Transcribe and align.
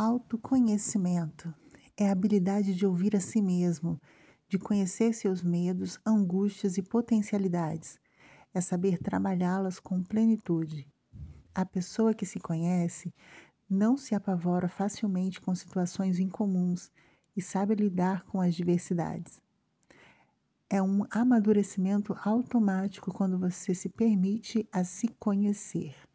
Autoconhecimento 0.00 1.52
é 1.96 2.08
a 2.08 2.12
habilidade 2.12 2.72
de 2.72 2.86
ouvir 2.86 3.16
a 3.16 3.20
si 3.20 3.42
mesmo, 3.42 4.00
de 4.48 4.56
conhecer 4.56 5.12
seus 5.12 5.42
medos, 5.42 5.98
angústias 6.06 6.78
e 6.78 6.82
potencialidades. 6.84 7.98
É 8.54 8.60
saber 8.60 8.98
trabalhá-las 8.98 9.80
com 9.80 10.00
plenitude. 10.00 10.86
A 11.52 11.66
pessoa 11.66 12.14
que 12.14 12.24
se 12.24 12.38
conhece 12.38 13.12
não 13.68 13.96
se 13.96 14.14
apavora 14.14 14.68
facilmente 14.68 15.40
com 15.40 15.52
situações 15.52 16.20
incomuns 16.20 16.92
e 17.36 17.42
sabe 17.42 17.74
lidar 17.74 18.22
com 18.26 18.40
as 18.40 18.54
diversidades. 18.54 19.40
É 20.70 20.80
um 20.80 21.02
amadurecimento 21.10 22.16
automático 22.24 23.12
quando 23.12 23.36
você 23.36 23.74
se 23.74 23.88
permite 23.88 24.64
a 24.70 24.84
se 24.84 25.08
conhecer. 25.18 26.07